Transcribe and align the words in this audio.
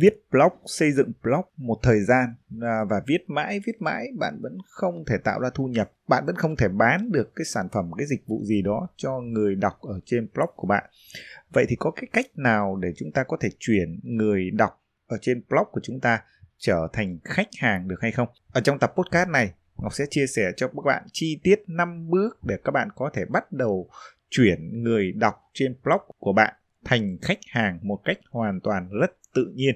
viết 0.00 0.24
blog, 0.30 0.52
xây 0.66 0.92
dựng 0.92 1.12
blog 1.22 1.44
một 1.56 1.78
thời 1.82 2.00
gian 2.00 2.34
à, 2.62 2.84
và 2.90 3.02
viết 3.06 3.30
mãi 3.30 3.60
viết 3.66 3.82
mãi, 3.82 4.06
bạn 4.18 4.38
vẫn 4.42 4.58
không 4.66 5.04
thể 5.06 5.16
tạo 5.24 5.40
ra 5.40 5.50
thu 5.54 5.66
nhập. 5.66 5.92
Bạn 6.08 6.26
vẫn 6.26 6.36
không 6.36 6.56
thể 6.56 6.68
bán 6.68 7.12
được 7.12 7.32
cái 7.36 7.44
sản 7.44 7.68
phẩm, 7.72 7.90
cái 7.98 8.06
dịch 8.06 8.26
vụ 8.26 8.44
gì 8.44 8.62
đó 8.62 8.88
cho 8.96 9.20
người 9.20 9.54
đọc 9.54 9.80
ở 9.80 10.00
trên 10.04 10.28
blog 10.34 10.50
của 10.56 10.66
bạn. 10.66 10.84
Vậy 11.52 11.66
thì 11.68 11.76
có 11.76 11.90
cái 11.90 12.08
cách 12.12 12.26
nào 12.34 12.76
để 12.76 12.92
chúng 12.96 13.12
ta 13.12 13.24
có 13.24 13.36
thể 13.40 13.48
chuyển 13.58 14.00
người 14.02 14.50
đọc 14.50 14.82
ở 15.06 15.18
trên 15.20 15.42
blog 15.48 15.68
của 15.72 15.80
chúng 15.82 16.00
ta 16.00 16.22
trở 16.58 16.88
thành 16.92 17.18
khách 17.24 17.48
hàng 17.58 17.88
được 17.88 17.96
hay 18.00 18.12
không? 18.12 18.28
Ở 18.52 18.60
trong 18.60 18.78
tập 18.78 18.92
podcast 18.96 19.28
này, 19.28 19.52
Ngọc 19.82 19.94
sẽ 19.94 20.04
chia 20.10 20.26
sẻ 20.26 20.52
cho 20.56 20.68
các 20.68 20.82
bạn 20.84 21.02
chi 21.12 21.40
tiết 21.42 21.62
5 21.66 22.10
bước 22.10 22.44
để 22.44 22.56
các 22.64 22.70
bạn 22.70 22.88
có 22.94 23.10
thể 23.14 23.24
bắt 23.24 23.52
đầu 23.52 23.88
chuyển 24.30 24.82
người 24.82 25.12
đọc 25.12 25.34
trên 25.54 25.76
blog 25.84 26.00
của 26.18 26.32
bạn 26.32 26.54
thành 26.84 27.18
khách 27.22 27.38
hàng 27.50 27.78
một 27.82 28.00
cách 28.04 28.18
hoàn 28.30 28.60
toàn 28.60 28.88
rất 29.00 29.12
tự 29.34 29.52
nhiên. 29.54 29.74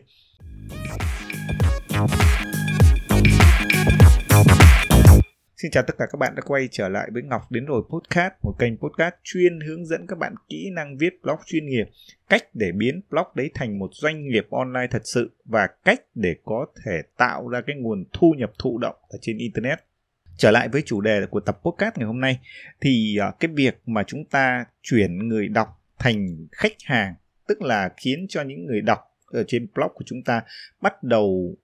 Xin 5.57 5.71
chào 5.71 5.83
tất 5.87 5.95
cả 5.99 6.07
các 6.13 6.19
bạn 6.19 6.35
đã 6.35 6.43
quay 6.47 6.69
trở 6.71 6.89
lại 6.89 7.09
với 7.13 7.23
Ngọc 7.23 7.53
đến 7.53 7.67
rồi 7.67 7.83
podcast, 7.91 8.33
một 8.43 8.53
kênh 8.59 8.77
podcast 8.77 9.15
chuyên 9.23 9.61
hướng 9.61 9.87
dẫn 9.87 10.07
các 10.07 10.19
bạn 10.19 10.35
kỹ 10.49 10.71
năng 10.73 10.97
viết 10.99 11.23
blog 11.23 11.37
chuyên 11.47 11.67
nghiệp, 11.67 11.85
cách 12.29 12.43
để 12.55 12.73
biến 12.73 13.01
blog 13.11 13.27
đấy 13.35 13.51
thành 13.55 13.79
một 13.79 13.91
doanh 13.93 14.29
nghiệp 14.29 14.47
online 14.51 14.87
thật 14.91 15.03
sự 15.05 15.31
và 15.45 15.69
cách 15.85 16.01
để 16.15 16.35
có 16.45 16.67
thể 16.85 17.03
tạo 17.17 17.49
ra 17.49 17.61
cái 17.67 17.77
nguồn 17.77 18.05
thu 18.13 18.35
nhập 18.39 18.53
thụ 18.59 18.79
động 18.79 18.97
ở 19.09 19.19
trên 19.21 19.39
internet. 19.39 19.79
Trở 20.37 20.51
lại 20.51 20.69
với 20.69 20.83
chủ 20.87 21.01
đề 21.01 21.27
của 21.31 21.41
tập 21.41 21.61
podcast 21.65 21.97
ngày 21.97 22.07
hôm 22.07 22.21
nay 22.21 22.39
thì 22.81 23.17
à, 23.21 23.33
cái 23.41 23.51
việc 23.55 23.81
mà 23.87 24.03
chúng 24.07 24.25
ta 24.25 24.65
chuyển 24.83 25.29
người 25.29 25.49
đọc 25.49 25.83
thành 25.99 26.47
khách 26.53 26.73
hàng 26.85 27.15
tức 27.49 27.63
là 27.63 27.91
khiến 27.97 28.27
cho 28.29 28.43
những 28.43 28.67
người 28.67 28.81
đọc 28.81 29.14
ở 29.35 29.45
trên 29.47 29.67
blog 29.75 29.93
của 29.95 30.05
chúng 30.07 30.23
ta 30.23 30.43
bắt 30.81 31.03
đầu 31.03 31.57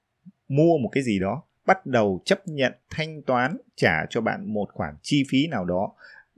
mua 0.48 0.78
một 0.78 0.88
cái 0.92 1.02
gì 1.02 1.18
đó 1.18 1.42
bắt 1.66 1.86
đầu 1.86 2.22
chấp 2.24 2.48
nhận 2.48 2.72
thanh 2.90 3.22
toán 3.22 3.56
trả 3.76 4.06
cho 4.10 4.20
bạn 4.20 4.54
một 4.54 4.68
khoản 4.72 4.94
chi 5.02 5.24
phí 5.30 5.46
nào 5.46 5.64
đó 5.64 5.92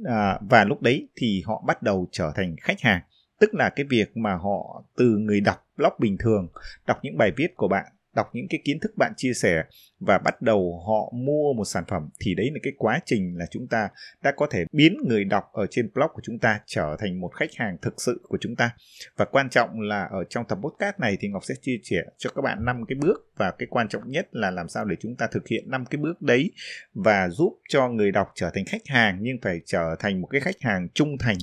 à, 0.04 0.38
và 0.50 0.64
lúc 0.64 0.82
đấy 0.82 1.08
thì 1.16 1.42
họ 1.46 1.64
bắt 1.66 1.82
đầu 1.82 2.08
trở 2.12 2.32
thành 2.34 2.56
khách 2.60 2.80
hàng. 2.80 3.00
Tức 3.40 3.54
là 3.54 3.70
cái 3.70 3.86
việc 3.90 4.16
mà 4.16 4.34
họ 4.34 4.84
từ 4.96 5.16
người 5.16 5.40
đọc 5.40 5.66
blog 5.76 5.92
bình 5.98 6.16
thường 6.18 6.48
đọc 6.86 6.98
những 7.02 7.18
bài 7.18 7.30
viết 7.36 7.56
của 7.56 7.68
bạn 7.68 7.86
đọc 8.14 8.26
những 8.32 8.46
cái 8.50 8.60
kiến 8.64 8.80
thức 8.80 8.92
bạn 8.96 9.12
chia 9.16 9.32
sẻ 9.32 9.62
và 10.00 10.18
bắt 10.18 10.42
đầu 10.42 10.82
họ 10.86 11.12
mua 11.14 11.52
một 11.52 11.64
sản 11.64 11.84
phẩm 11.88 12.08
thì 12.20 12.34
đấy 12.34 12.50
là 12.52 12.58
cái 12.62 12.72
quá 12.76 13.00
trình 13.06 13.38
là 13.38 13.46
chúng 13.50 13.66
ta 13.66 13.88
đã 14.22 14.32
có 14.36 14.46
thể 14.50 14.64
biến 14.72 14.96
người 15.08 15.24
đọc 15.24 15.44
ở 15.52 15.66
trên 15.70 15.90
blog 15.94 16.10
của 16.12 16.22
chúng 16.24 16.38
ta 16.38 16.60
trở 16.66 16.96
thành 16.98 17.20
một 17.20 17.30
khách 17.34 17.50
hàng 17.56 17.76
thực 17.82 17.94
sự 18.00 18.20
của 18.28 18.38
chúng 18.40 18.56
ta. 18.56 18.70
Và 19.16 19.24
quan 19.24 19.50
trọng 19.50 19.80
là 19.80 20.04
ở 20.04 20.24
trong 20.24 20.44
tập 20.48 20.58
podcast 20.62 20.98
này 20.98 21.16
thì 21.20 21.28
Ngọc 21.28 21.44
sẽ 21.44 21.54
chia 21.62 21.78
sẻ 21.82 22.02
cho 22.18 22.30
các 22.34 22.42
bạn 22.42 22.64
năm 22.64 22.84
cái 22.88 22.96
bước 23.00 23.30
và 23.36 23.50
cái 23.58 23.66
quan 23.70 23.88
trọng 23.88 24.02
nhất 24.10 24.28
là 24.32 24.50
làm 24.50 24.68
sao 24.68 24.84
để 24.84 24.96
chúng 25.00 25.16
ta 25.16 25.26
thực 25.32 25.48
hiện 25.48 25.70
năm 25.70 25.84
cái 25.84 25.98
bước 25.98 26.22
đấy 26.22 26.52
và 26.94 27.28
giúp 27.28 27.58
cho 27.68 27.88
người 27.88 28.12
đọc 28.12 28.28
trở 28.34 28.50
thành 28.54 28.64
khách 28.64 28.86
hàng 28.86 29.18
nhưng 29.20 29.36
phải 29.42 29.60
trở 29.66 29.96
thành 29.98 30.20
một 30.20 30.26
cái 30.26 30.40
khách 30.40 30.60
hàng 30.60 30.88
trung 30.94 31.18
thành. 31.18 31.36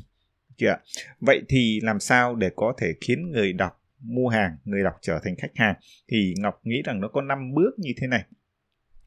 Chưa 0.58 0.76
vậy 1.20 1.42
thì 1.50 1.80
làm 1.84 2.00
sao 2.00 2.36
để 2.36 2.50
có 2.56 2.74
thể 2.78 2.94
khiến 3.02 3.32
người 3.32 3.54
đọc 3.54 3.79
mua 4.02 4.28
hàng 4.28 4.58
người 4.66 4.84
đọc 4.84 4.94
trở 5.02 5.20
thành 5.24 5.36
khách 5.36 5.52
hàng. 5.56 5.76
Thì 6.12 6.34
ngọc 6.38 6.60
nghĩ 6.64 6.82
rằng 6.86 7.02
nó 7.02 7.08
có 7.08 7.22
5 7.22 7.54
bước 7.56 7.72
như 7.78 7.92
thế 8.02 8.08
này. 8.08 8.24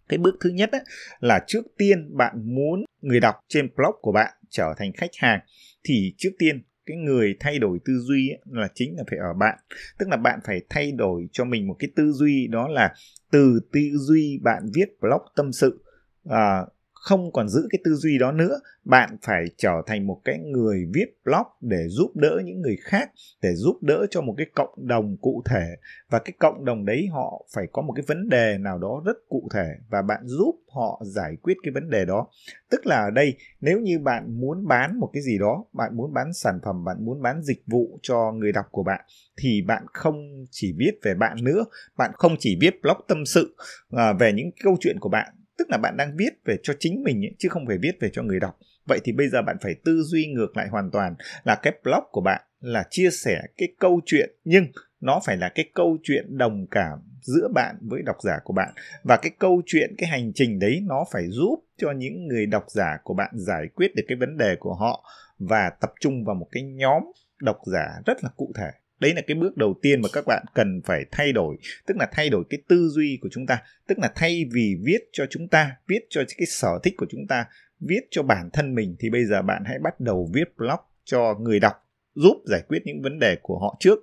Cái 0.09 0.19
bước 0.19 0.35
thứ 0.41 0.51
nhất 0.51 0.73
ấy, 0.73 0.81
là 1.21 1.45
trước 1.47 1.63
tiên 1.79 2.17
bạn 2.17 2.55
muốn 2.55 2.85
người 3.03 3.21
đọc 3.21 3.35
trên 3.49 3.69
blog 3.77 3.95
của 4.01 4.13
bạn 4.13 4.33
trở 4.51 4.75
thành 4.79 4.93
khách 4.93 5.11
hàng 5.19 5.41
thì 5.85 6.15
trước 6.19 6.31
tiên 6.39 6.63
cái 6.87 6.97
người 6.97 7.37
thay 7.41 7.59
đổi 7.59 7.79
tư 7.85 7.99
duy 7.99 8.29
ấy, 8.29 8.41
là 8.51 8.69
chính 8.75 8.97
là 8.97 9.05
phải 9.11 9.19
ở 9.19 9.35
bạn. 9.35 9.59
Tức 9.99 10.09
là 10.09 10.17
bạn 10.17 10.41
phải 10.45 10.61
thay 10.71 10.93
đổi 10.93 11.29
cho 11.33 11.45
mình 11.45 11.69
một 11.69 11.77
cái 11.79 11.91
tư 11.97 12.13
duy 12.13 12.47
đó 12.47 12.69
là 12.69 12.95
từ 13.33 13.61
tư 13.73 13.81
duy 13.95 14.39
bạn 14.43 14.63
viết 14.75 15.01
blog 15.01 15.23
tâm 15.37 15.53
sự 15.53 15.85
à, 16.25 16.61
không 17.03 17.33
còn 17.33 17.49
giữ 17.49 17.67
cái 17.71 17.79
tư 17.85 17.95
duy 17.95 18.19
đó 18.19 18.33
nữa 18.33 18.61
bạn 18.85 19.17
phải 19.23 19.45
trở 19.57 19.83
thành 19.87 20.07
một 20.07 20.21
cái 20.25 20.39
người 20.39 20.87
viết 20.95 21.07
blog 21.25 21.47
để 21.61 21.89
giúp 21.89 22.17
đỡ 22.17 22.41
những 22.45 22.61
người 22.61 22.77
khác 22.83 23.11
để 23.43 23.55
giúp 23.55 23.83
đỡ 23.83 24.07
cho 24.11 24.21
một 24.21 24.35
cái 24.37 24.47
cộng 24.55 24.75
đồng 24.77 25.17
cụ 25.17 25.43
thể. 25.47 25.67
Và 26.11 26.19
cái 26.19 26.33
cộng 26.39 26.65
đồng 26.65 26.85
đấy 26.85 27.09
họ 27.13 27.47
phải 27.55 27.67
có 27.73 27.83
một 27.83 27.93
cái 27.97 28.05
vấn 28.09 28.29
đề 28.29 28.59
nào 28.59 28.79
đó 28.79 29.03
rất 29.07 29.17
cụ 29.29 29.49
thể 29.55 29.67
và 29.91 30.03
bạn 30.03 30.21
giúp 30.25 30.55
họ 30.75 31.03
giải 31.05 31.37
quyết 31.43 31.55
cái 31.63 31.73
vấn 31.73 31.91
đề 31.91 32.05
đó. 32.05 32.27
Tức 32.71 32.87
là 32.87 32.97
ở 32.97 33.11
đây 33.11 33.35
nếu 33.61 33.81
như 33.81 33.99
bạn 33.99 34.41
muốn 34.41 34.67
bán 34.69 35.01
một 35.01 35.11
cái 35.13 35.23
gì 35.23 35.39
đó 35.39 35.65
bạn 35.73 35.97
muốn 35.97 36.15
bán 36.15 36.33
sản 36.33 36.59
phẩm 36.65 36.85
bạn 36.85 36.97
muốn 37.05 37.23
bán 37.23 37.43
dịch 37.43 37.63
vụ 37.67 37.99
cho 38.03 38.33
người 38.33 38.53
đọc 38.53 38.67
của 38.71 38.83
bạn 38.83 39.01
thì 39.37 39.63
bạn 39.67 39.83
không 39.93 40.45
chỉ 40.51 40.75
viết 40.79 40.93
về 41.03 41.15
bạn 41.15 41.37
nữa 41.43 41.65
bạn 41.97 42.11
không 42.15 42.37
chỉ 42.39 42.59
viết 42.61 42.83
blog 42.83 42.97
tâm 43.09 43.27
sự 43.27 43.57
à, 43.91 44.13
về 44.13 44.33
những 44.33 44.51
câu 44.65 44.77
chuyện 44.81 44.97
của 45.01 45.09
bạn 45.09 45.42
tức 45.63 45.71
là 45.71 45.79
bạn 45.79 45.97
đang 45.97 46.17
viết 46.17 46.31
về 46.45 46.57
cho 46.63 46.75
chính 46.79 47.03
mình 47.03 47.25
ấy, 47.25 47.35
chứ 47.39 47.49
không 47.49 47.67
phải 47.67 47.79
viết 47.79 47.93
về 48.01 48.11
cho 48.13 48.23
người 48.23 48.41
đọc. 48.41 48.59
Vậy 48.87 49.01
thì 49.05 49.13
bây 49.13 49.29
giờ 49.29 49.43
bạn 49.43 49.57
phải 49.61 49.75
tư 49.85 50.03
duy 50.03 50.27
ngược 50.27 50.57
lại 50.57 50.69
hoàn 50.69 50.91
toàn 50.91 51.15
là 51.45 51.55
cái 51.63 51.73
blog 51.85 52.05
của 52.11 52.21
bạn 52.21 52.43
là 52.61 52.85
chia 52.91 53.11
sẻ 53.11 53.43
cái 53.57 53.69
câu 53.79 54.01
chuyện 54.07 54.31
nhưng 54.45 54.67
nó 55.01 55.21
phải 55.25 55.37
là 55.37 55.49
cái 55.55 55.71
câu 55.75 55.99
chuyện 56.03 56.39
đồng 56.39 56.67
cảm 56.71 56.99
giữa 57.23 57.49
bạn 57.55 57.77
với 57.81 58.03
độc 58.03 58.17
giả 58.23 58.39
của 58.45 58.53
bạn. 58.53 58.75
Và 59.05 59.17
cái 59.17 59.31
câu 59.39 59.63
chuyện 59.67 59.95
cái 59.99 60.09
hành 60.11 60.33
trình 60.35 60.59
đấy 60.59 60.81
nó 60.87 61.05
phải 61.13 61.23
giúp 61.29 61.65
cho 61.77 61.91
những 61.91 62.27
người 62.27 62.47
độc 62.47 62.65
giả 62.69 62.99
của 63.05 63.15
bạn 63.15 63.31
giải 63.35 63.69
quyết 63.75 63.95
được 63.97 64.03
cái 64.09 64.17
vấn 64.21 64.37
đề 64.37 64.57
của 64.61 64.75
họ 64.75 65.05
và 65.39 65.71
tập 65.81 65.93
trung 66.01 66.25
vào 66.25 66.35
một 66.35 66.47
cái 66.53 66.63
nhóm 66.63 67.03
độc 67.41 67.59
giả 67.73 67.87
rất 68.07 68.25
là 68.25 68.31
cụ 68.37 68.53
thể 68.57 68.71
đấy 69.03 69.15
là 69.15 69.23
cái 69.27 69.35
bước 69.35 69.57
đầu 69.57 69.75
tiên 69.83 70.01
mà 70.03 70.09
các 70.13 70.25
bạn 70.27 70.45
cần 70.55 70.81
phải 70.85 71.05
thay 71.11 71.33
đổi, 71.33 71.57
tức 71.87 71.97
là 71.97 72.09
thay 72.13 72.31
đổi 72.31 72.45
cái 72.51 72.61
tư 72.69 72.89
duy 72.89 73.19
của 73.21 73.29
chúng 73.33 73.47
ta, 73.47 73.59
tức 73.89 73.99
là 73.99 74.13
thay 74.15 74.45
vì 74.53 74.77
viết 74.85 74.99
cho 75.13 75.27
chúng 75.31 75.49
ta, 75.49 75.77
viết 75.89 76.01
cho 76.11 76.23
cái 76.39 76.47
sở 76.47 76.79
thích 76.83 76.95
của 76.97 77.07
chúng 77.11 77.27
ta, 77.29 77.45
viết 77.81 78.01
cho 78.11 78.23
bản 78.23 78.51
thân 78.53 78.75
mình, 78.75 78.97
thì 78.99 79.11
bây 79.11 79.25
giờ 79.25 79.43
bạn 79.43 79.63
hãy 79.67 79.79
bắt 79.83 80.01
đầu 80.01 80.31
viết 80.35 80.57
blog 80.57 80.81
cho 81.05 81.35
người 81.41 81.61
đọc, 81.61 81.73
giúp 82.15 82.37
giải 82.47 82.61
quyết 82.69 82.79
những 82.85 83.03
vấn 83.03 83.19
đề 83.19 83.37
của 83.43 83.59
họ 83.59 83.77
trước 83.81 83.99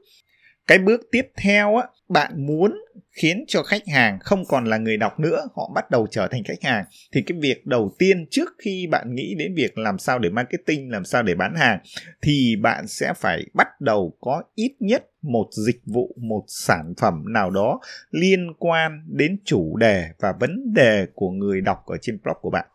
cái 0.70 0.80
bước 0.80 1.02
tiếp 1.12 1.32
theo 1.38 1.76
á 1.76 1.88
bạn 2.10 2.46
muốn 2.48 2.82
khiến 3.12 3.46
cho 3.48 3.64
khách 3.64 3.88
hàng 3.88 4.20
không 4.20 4.46
còn 4.46 4.66
là 4.66 4.78
người 4.78 4.98
đọc 4.98 5.20
nữa 5.20 5.48
họ 5.56 5.72
bắt 5.76 5.92
đầu 5.92 6.08
trở 6.12 6.28
thành 6.28 6.44
khách 6.44 6.64
hàng. 6.64 6.86
Thì 7.14 7.22
cái 7.22 7.38
việc 7.42 7.66
đầu 7.66 7.96
tiên 8.00 8.26
trước 8.32 8.50
khi 8.60 8.88
bạn 8.88 9.16
nghĩ 9.16 9.36
đến 9.38 9.56
việc 9.56 9.78
làm 9.78 10.00
sao 10.00 10.20
để 10.20 10.30
marketing 10.30 10.92
làm 10.92 11.06
sao 11.06 11.24
để 11.24 11.36
bán 11.36 11.56
hàng 11.56 11.80
thì 12.22 12.56
bạn 12.62 12.88
sẽ 12.88 13.14
phải 13.18 13.46
bắt 13.54 13.68
đầu 13.82 14.18
có 14.22 14.44
ít 14.56 14.76
nhất 14.80 15.06
một 15.22 15.48
dịch 15.52 15.82
vụ 15.86 16.16
một 16.18 16.44
sản 16.48 16.94
phẩm 17.02 17.24
nào 17.34 17.50
đó 17.50 17.80
liên 18.12 18.54
quan 18.60 19.04
đến 19.08 19.38
chủ 19.46 19.78
đề 19.78 20.06
và 20.20 20.34
vấn 20.40 20.74
đề 20.74 21.06
của 21.14 21.30
người 21.30 21.62
đọc 21.62 21.86
ở 21.86 21.98
trên 22.02 22.20
blog 22.24 22.38
của 22.42 22.50
bạn. 22.50 22.66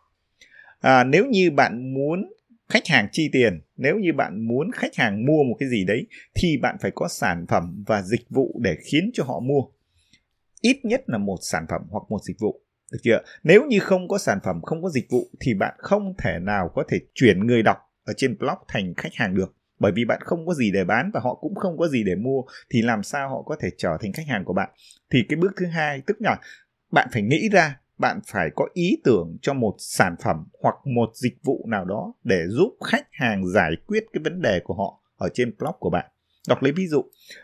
À, 0.81 1.03
nếu 1.03 1.25
như 1.25 1.51
bạn 1.51 1.93
muốn 1.93 2.25
khách 2.69 2.87
hàng 2.87 3.07
chi 3.11 3.29
tiền, 3.31 3.61
nếu 3.77 3.97
như 3.97 4.13
bạn 4.13 4.47
muốn 4.47 4.71
khách 4.71 4.95
hàng 4.95 5.25
mua 5.25 5.43
một 5.43 5.55
cái 5.59 5.69
gì 5.69 5.85
đấy 5.85 6.07
thì 6.35 6.57
bạn 6.57 6.75
phải 6.81 6.91
có 6.95 7.07
sản 7.07 7.45
phẩm 7.49 7.83
và 7.87 8.01
dịch 8.01 8.29
vụ 8.29 8.59
để 8.63 8.75
khiến 8.91 9.11
cho 9.13 9.23
họ 9.23 9.39
mua. 9.39 9.61
Ít 10.61 10.79
nhất 10.83 11.03
là 11.07 11.17
một 11.17 11.37
sản 11.41 11.65
phẩm 11.69 11.81
hoặc 11.89 12.03
một 12.09 12.23
dịch 12.23 12.39
vụ, 12.39 12.61
được 12.91 12.99
chưa 13.03 13.21
nếu 13.43 13.65
như 13.65 13.79
không 13.79 14.07
có 14.07 14.17
sản 14.17 14.39
phẩm, 14.43 14.61
không 14.61 14.83
có 14.83 14.89
dịch 14.89 15.05
vụ 15.09 15.29
thì 15.39 15.53
bạn 15.53 15.73
không 15.77 16.13
thể 16.17 16.39
nào 16.41 16.71
có 16.75 16.83
thể 16.89 16.99
chuyển 17.13 17.47
người 17.47 17.63
đọc 17.63 17.77
ở 18.05 18.13
trên 18.17 18.37
blog 18.37 18.57
thành 18.67 18.93
khách 18.97 19.13
hàng 19.15 19.35
được. 19.35 19.55
Bởi 19.79 19.91
vì 19.95 20.05
bạn 20.05 20.19
không 20.21 20.47
có 20.47 20.53
gì 20.53 20.71
để 20.71 20.83
bán 20.83 21.11
và 21.13 21.19
họ 21.23 21.35
cũng 21.35 21.55
không 21.55 21.77
có 21.77 21.87
gì 21.87 22.03
để 22.03 22.15
mua 22.15 22.41
thì 22.69 22.81
làm 22.81 23.03
sao 23.03 23.29
họ 23.29 23.41
có 23.41 23.55
thể 23.61 23.69
trở 23.77 23.97
thành 24.01 24.13
khách 24.13 24.27
hàng 24.27 24.45
của 24.45 24.53
bạn? 24.53 24.69
Thì 25.09 25.23
cái 25.29 25.37
bước 25.37 25.51
thứ 25.57 25.65
hai, 25.65 26.01
tức 26.07 26.17
là 26.19 26.37
bạn 26.91 27.07
phải 27.11 27.21
nghĩ 27.21 27.49
ra 27.49 27.79
bạn 27.97 28.19
phải 28.27 28.49
có 28.55 28.67
ý 28.73 28.97
tưởng 29.03 29.37
cho 29.41 29.53
một 29.53 29.75
sản 29.77 30.15
phẩm 30.23 30.45
hoặc 30.61 30.75
một 30.85 31.09
dịch 31.13 31.37
vụ 31.43 31.65
nào 31.67 31.85
đó 31.85 32.13
để 32.23 32.43
giúp 32.47 32.77
khách 32.83 33.07
hàng 33.11 33.47
giải 33.47 33.71
quyết 33.87 34.05
cái 34.13 34.21
vấn 34.23 34.41
đề 34.41 34.59
của 34.63 34.73
họ 34.73 35.01
ở 35.17 35.29
trên 35.33 35.55
blog 35.59 35.75
của 35.79 35.89
bạn. 35.89 36.05
Đọc 36.47 36.63
lấy 36.63 36.71
ví 36.71 36.87
dụ, 36.87 37.03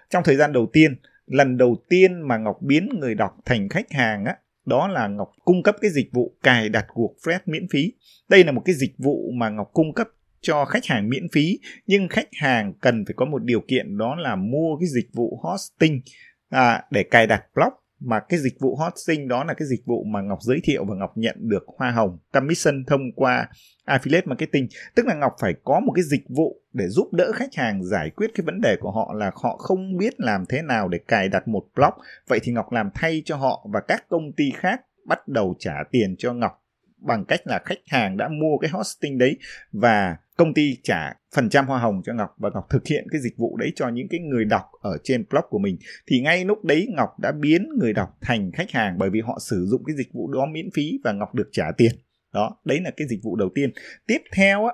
trong 0.10 0.24
thời 0.24 0.36
gian 0.36 0.54
đầu 0.54 0.70
tiên, 0.74 0.96
lần 1.26 1.58
đầu 1.58 1.76
tiên 1.90 2.22
mà 2.22 2.38
Ngọc 2.38 2.58
biến 2.62 2.90
người 3.00 3.16
đọc 3.16 3.38
thành 3.46 3.70
khách 3.70 3.92
hàng 3.92 4.26
á, 4.26 4.36
đó 4.66 4.88
là 4.88 5.08
Ngọc 5.08 5.32
cung 5.46 5.64
cấp 5.64 5.76
cái 5.82 5.92
dịch 5.92 6.10
vụ 6.12 6.36
cài 6.44 6.70
đặt 6.70 6.86
WordPress 6.94 7.40
miễn 7.46 7.68
phí. 7.72 7.94
Đây 8.30 8.44
là 8.44 8.52
một 8.52 8.62
cái 8.66 8.76
dịch 8.76 8.94
vụ 8.98 9.32
mà 9.34 9.50
Ngọc 9.50 9.70
cung 9.74 9.94
cấp 9.94 10.08
cho 10.42 10.66
khách 10.66 10.86
hàng 10.86 11.10
miễn 11.10 11.28
phí, 11.32 11.60
nhưng 11.88 12.08
khách 12.08 12.28
hàng 12.34 12.74
cần 12.82 13.06
phải 13.06 13.14
có 13.18 13.26
một 13.26 13.44
điều 13.44 13.62
kiện 13.68 13.98
đó 13.98 14.16
là 14.16 14.36
mua 14.36 14.78
cái 14.80 14.88
dịch 14.88 15.10
vụ 15.14 15.40
hosting 15.44 16.02
à, 16.50 16.84
để 16.92 17.04
cài 17.04 17.28
đặt 17.28 17.44
blog 17.56 17.74
mà 18.02 18.20
cái 18.30 18.40
dịch 18.40 18.60
vụ 18.60 18.76
hosting 18.76 19.28
đó 19.28 19.44
là 19.44 19.54
cái 19.54 19.68
dịch 19.68 19.86
vụ 19.86 20.04
mà 20.04 20.22
Ngọc 20.22 20.40
giới 20.42 20.60
thiệu 20.64 20.86
và 20.86 20.96
Ngọc 20.96 21.12
nhận 21.16 21.36
được 21.40 21.64
hoa 21.78 21.92
hồng, 21.92 22.20
commission 22.34 22.84
thông 22.88 23.02
qua 23.16 23.50
affiliate 23.86 24.26
marketing. 24.26 24.68
Tức 24.96 25.06
là 25.06 25.16
Ngọc 25.16 25.34
phải 25.40 25.54
có 25.64 25.80
một 25.80 25.94
cái 25.96 26.04
dịch 26.04 26.24
vụ 26.30 26.62
để 26.74 26.88
giúp 26.88 27.14
đỡ 27.14 27.32
khách 27.36 27.56
hàng 27.56 27.84
giải 27.84 28.10
quyết 28.10 28.32
cái 28.36 28.46
vấn 28.46 28.62
đề 28.62 28.76
của 28.80 28.92
họ 28.92 29.14
là 29.14 29.32
họ 29.36 29.58
không 29.58 29.98
biết 29.98 30.14
làm 30.18 30.46
thế 30.50 30.62
nào 30.62 30.88
để 30.88 31.00
cài 31.08 31.30
đặt 31.30 31.48
một 31.48 31.64
blog. 31.76 31.94
Vậy 32.28 32.40
thì 32.44 32.52
Ngọc 32.52 32.72
làm 32.72 32.90
thay 32.94 33.22
cho 33.26 33.36
họ 33.36 33.68
và 33.74 33.80
các 33.88 34.06
công 34.10 34.32
ty 34.38 34.52
khác 34.56 34.82
bắt 35.06 35.28
đầu 35.28 35.56
trả 35.60 35.74
tiền 35.92 36.16
cho 36.18 36.34
Ngọc 36.34 36.52
bằng 36.98 37.26
cách 37.26 37.40
là 37.46 37.60
khách 37.66 37.80
hàng 37.88 38.18
đã 38.18 38.28
mua 38.28 38.58
cái 38.62 38.70
hosting 38.70 39.18
đấy. 39.18 39.38
Và 39.72 40.18
công 40.42 40.54
ty 40.54 40.78
trả 40.84 41.14
phần 41.36 41.50
trăm 41.50 41.68
hoa 41.68 41.80
hồng 41.80 42.02
cho 42.06 42.14
Ngọc 42.14 42.30
và 42.38 42.50
Ngọc 42.54 42.66
thực 42.70 42.88
hiện 42.88 43.08
cái 43.12 43.22
dịch 43.22 43.38
vụ 43.38 43.58
đấy 43.58 43.72
cho 43.76 43.90
những 43.90 44.08
cái 44.10 44.20
người 44.20 44.46
đọc 44.46 44.66
ở 44.82 44.98
trên 45.04 45.26
blog 45.30 45.44
của 45.50 45.60
mình. 45.60 45.78
Thì 46.08 46.22
ngay 46.22 46.46
lúc 46.46 46.66
đấy 46.66 46.88
Ngọc 46.90 47.10
đã 47.20 47.32
biến 47.32 47.70
người 47.80 47.94
đọc 47.94 48.10
thành 48.22 48.52
khách 48.54 48.72
hàng 48.72 48.98
bởi 48.98 49.10
vì 49.10 49.22
họ 49.22 49.38
sử 49.42 49.66
dụng 49.66 49.84
cái 49.88 49.96
dịch 49.96 50.14
vụ 50.14 50.32
đó 50.34 50.46
miễn 50.52 50.70
phí 50.74 51.00
và 51.04 51.12
Ngọc 51.12 51.36
được 51.36 51.50
trả 51.52 51.72
tiền. 51.78 51.92
Đó 52.34 52.58
đấy 52.66 52.80
là 52.84 52.92
cái 52.98 53.08
dịch 53.08 53.20
vụ 53.24 53.36
đầu 53.36 53.50
tiên. 53.56 53.72
Tiếp 54.08 54.18
theo 54.36 54.66
á 54.66 54.74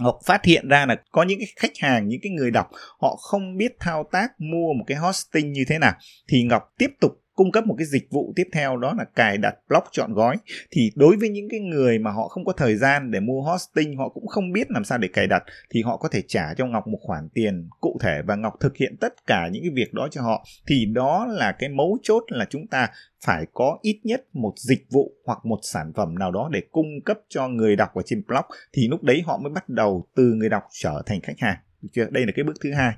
Ngọc 0.00 0.18
phát 0.26 0.44
hiện 0.44 0.68
ra 0.68 0.86
là 0.86 0.96
có 1.12 1.22
những 1.22 1.38
cái 1.38 1.48
khách 1.56 1.78
hàng, 1.80 2.08
những 2.08 2.20
cái 2.22 2.32
người 2.32 2.50
đọc 2.50 2.66
họ 3.00 3.16
không 3.16 3.56
biết 3.56 3.72
thao 3.80 4.08
tác 4.12 4.40
mua 4.40 4.72
một 4.72 4.84
cái 4.86 4.98
hosting 4.98 5.52
như 5.52 5.64
thế 5.68 5.78
nào. 5.78 5.92
Thì 6.28 6.42
Ngọc 6.42 6.62
tiếp 6.78 6.90
tục 7.00 7.12
cung 7.36 7.52
cấp 7.52 7.66
một 7.66 7.74
cái 7.78 7.86
dịch 7.86 8.10
vụ 8.10 8.32
tiếp 8.36 8.48
theo 8.52 8.76
đó 8.76 8.94
là 8.98 9.04
cài 9.04 9.38
đặt 9.38 9.54
blog 9.68 9.82
chọn 9.92 10.14
gói. 10.14 10.36
Thì 10.70 10.90
đối 10.94 11.16
với 11.16 11.28
những 11.28 11.48
cái 11.50 11.60
người 11.60 11.98
mà 11.98 12.10
họ 12.10 12.28
không 12.28 12.44
có 12.44 12.52
thời 12.52 12.76
gian 12.76 13.10
để 13.10 13.20
mua 13.20 13.42
hosting, 13.42 13.96
họ 13.96 14.08
cũng 14.08 14.26
không 14.26 14.52
biết 14.52 14.70
làm 14.70 14.84
sao 14.84 14.98
để 14.98 15.08
cài 15.08 15.26
đặt, 15.26 15.42
thì 15.70 15.82
họ 15.82 15.96
có 15.96 16.08
thể 16.08 16.22
trả 16.28 16.54
cho 16.54 16.66
Ngọc 16.66 16.86
một 16.86 16.98
khoản 17.02 17.28
tiền 17.34 17.68
cụ 17.80 17.98
thể 18.02 18.22
và 18.26 18.36
Ngọc 18.36 18.54
thực 18.60 18.76
hiện 18.76 18.96
tất 19.00 19.26
cả 19.26 19.48
những 19.52 19.62
cái 19.62 19.70
việc 19.74 19.94
đó 19.94 20.08
cho 20.10 20.22
họ. 20.22 20.44
Thì 20.66 20.86
đó 20.86 21.26
là 21.26 21.52
cái 21.52 21.68
mấu 21.68 21.98
chốt 22.02 22.24
là 22.28 22.46
chúng 22.50 22.66
ta 22.66 22.88
phải 23.24 23.46
có 23.52 23.78
ít 23.82 24.00
nhất 24.04 24.24
một 24.32 24.52
dịch 24.56 24.86
vụ 24.90 25.12
hoặc 25.26 25.38
một 25.44 25.58
sản 25.62 25.92
phẩm 25.96 26.18
nào 26.18 26.32
đó 26.32 26.48
để 26.52 26.62
cung 26.72 27.00
cấp 27.04 27.18
cho 27.28 27.48
người 27.48 27.76
đọc 27.76 27.94
ở 27.94 28.02
trên 28.06 28.22
blog 28.28 28.44
thì 28.72 28.88
lúc 28.88 29.02
đấy 29.02 29.22
họ 29.26 29.38
mới 29.38 29.52
bắt 29.52 29.68
đầu 29.68 30.08
từ 30.16 30.22
người 30.22 30.48
đọc 30.48 30.62
trở 30.72 31.02
thành 31.06 31.20
khách 31.20 31.38
hàng. 31.38 31.56
Được 31.82 31.88
chưa? 31.92 32.06
Đây 32.10 32.26
là 32.26 32.32
cái 32.36 32.44
bước 32.44 32.54
thứ 32.60 32.72
hai. 32.72 32.92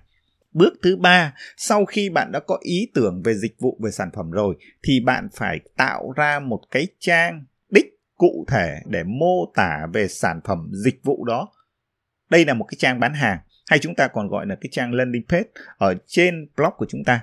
Bước 0.53 0.73
thứ 0.83 0.97
ba, 0.97 1.35
sau 1.57 1.85
khi 1.85 2.11
bạn 2.11 2.33
đã 2.33 2.41
có 2.41 2.59
ý 2.61 2.91
tưởng 2.95 3.23
về 3.25 3.35
dịch 3.35 3.57
vụ 3.59 3.79
về 3.85 3.91
sản 3.91 4.11
phẩm 4.17 4.31
rồi 4.31 4.57
thì 4.83 5.01
bạn 5.01 5.29
phải 5.33 5.61
tạo 5.77 6.13
ra 6.17 6.39
một 6.39 6.61
cái 6.71 6.87
trang 6.99 7.45
đích 7.71 7.87
cụ 8.15 8.45
thể 8.49 8.75
để 8.87 9.03
mô 9.05 9.53
tả 9.55 9.87
về 9.93 10.09
sản 10.09 10.41
phẩm 10.45 10.71
dịch 10.85 11.01
vụ 11.05 11.25
đó. 11.25 11.49
Đây 12.31 12.45
là 12.45 12.55
một 12.55 12.65
cái 12.65 12.77
trang 12.79 13.01
bán 13.01 13.15
hàng 13.15 13.39
hay 13.71 13.79
chúng 13.79 13.95
ta 13.95 14.09
còn 14.09 14.29
gọi 14.29 14.47
là 14.47 14.55
cái 14.61 14.69
trang 14.73 14.93
landing 14.93 15.25
page 15.29 15.49
ở 15.79 15.95
trên 16.07 16.49
blog 16.57 16.73
của 16.77 16.87
chúng 16.89 17.05
ta. 17.05 17.21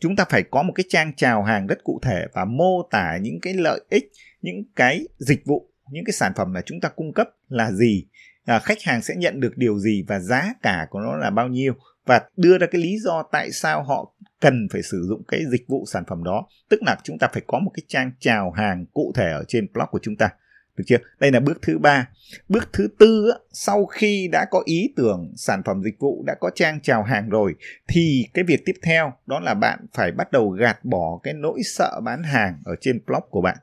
Chúng 0.00 0.16
ta 0.16 0.24
phải 0.30 0.42
có 0.42 0.62
một 0.62 0.72
cái 0.74 0.84
trang 0.88 1.12
chào 1.16 1.42
hàng 1.42 1.66
rất 1.66 1.78
cụ 1.84 2.00
thể 2.02 2.26
và 2.32 2.44
mô 2.44 2.88
tả 2.90 3.18
những 3.22 3.40
cái 3.42 3.54
lợi 3.54 3.80
ích, 3.90 4.04
những 4.42 4.64
cái 4.76 5.08
dịch 5.18 5.42
vụ, 5.46 5.70
những 5.92 6.04
cái 6.04 6.12
sản 6.12 6.32
phẩm 6.36 6.52
mà 6.52 6.60
chúng 6.66 6.80
ta 6.80 6.88
cung 6.88 7.12
cấp 7.12 7.28
là 7.48 7.72
gì, 7.72 8.06
à, 8.44 8.58
khách 8.58 8.82
hàng 8.82 9.02
sẽ 9.02 9.14
nhận 9.16 9.40
được 9.40 9.52
điều 9.56 9.78
gì 9.78 10.04
và 10.08 10.20
giá 10.20 10.54
cả 10.62 10.86
của 10.90 11.00
nó 11.00 11.16
là 11.16 11.30
bao 11.30 11.48
nhiêu 11.48 11.74
và 12.08 12.20
đưa 12.36 12.58
ra 12.58 12.66
cái 12.70 12.80
lý 12.80 12.98
do 12.98 13.22
tại 13.32 13.52
sao 13.52 13.82
họ 13.82 14.14
cần 14.40 14.68
phải 14.72 14.82
sử 14.82 15.06
dụng 15.08 15.22
cái 15.28 15.40
dịch 15.50 15.68
vụ 15.68 15.84
sản 15.86 16.04
phẩm 16.08 16.24
đó. 16.24 16.46
Tức 16.68 16.82
là 16.86 16.96
chúng 17.04 17.18
ta 17.18 17.28
phải 17.32 17.42
có 17.46 17.58
một 17.58 17.70
cái 17.74 17.82
trang 17.88 18.10
chào 18.20 18.50
hàng 18.50 18.86
cụ 18.94 19.12
thể 19.14 19.30
ở 19.32 19.44
trên 19.48 19.66
blog 19.72 19.86
của 19.90 19.98
chúng 20.02 20.16
ta. 20.16 20.30
Được 20.76 20.84
chưa? 20.86 20.96
Đây 21.20 21.32
là 21.32 21.40
bước 21.40 21.58
thứ 21.62 21.78
ba. 21.78 22.08
Bước 22.48 22.68
thứ 22.72 22.88
tư 22.98 23.30
sau 23.52 23.86
khi 23.86 24.28
đã 24.32 24.46
có 24.50 24.62
ý 24.64 24.92
tưởng 24.96 25.32
sản 25.36 25.62
phẩm 25.64 25.82
dịch 25.84 25.98
vụ, 25.98 26.24
đã 26.26 26.34
có 26.40 26.50
trang 26.54 26.80
chào 26.82 27.02
hàng 27.02 27.28
rồi, 27.28 27.54
thì 27.88 28.26
cái 28.34 28.44
việc 28.44 28.62
tiếp 28.64 28.74
theo 28.82 29.12
đó 29.26 29.40
là 29.40 29.54
bạn 29.54 29.86
phải 29.94 30.12
bắt 30.12 30.32
đầu 30.32 30.50
gạt 30.50 30.84
bỏ 30.84 31.20
cái 31.22 31.34
nỗi 31.34 31.60
sợ 31.64 32.00
bán 32.04 32.22
hàng 32.22 32.54
ở 32.64 32.74
trên 32.80 33.00
blog 33.06 33.22
của 33.30 33.40
bạn. 33.40 33.56